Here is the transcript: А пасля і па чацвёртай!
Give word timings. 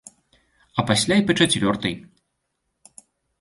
А 0.79 0.85
пасля 0.91 1.15
і 1.21 1.23
па 1.27 1.35
чацвёртай! 1.45 1.95